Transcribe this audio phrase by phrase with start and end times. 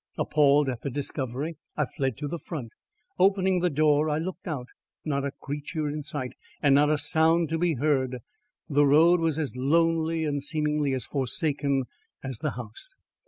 [0.17, 2.71] Appalled at the discovery, I fled to the front.
[3.19, 4.67] Opening the door, I looked out.
[5.05, 8.17] Not a creature in sight, and not a sound to be heard.
[8.67, 11.83] The road was as lonely and seemingly as forsaken
[12.23, 12.95] as the house.